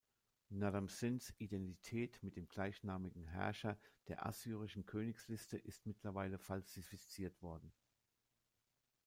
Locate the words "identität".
1.37-2.23